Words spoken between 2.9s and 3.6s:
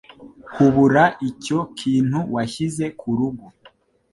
kurugo